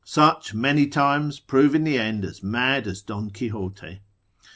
[0.03, 3.99] Such many times prove in the end as mad as Don Quixote.